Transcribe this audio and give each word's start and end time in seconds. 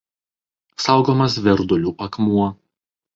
Saugomas 0.85 1.37
Verdulių 1.47 1.93
akmuo. 2.07 2.49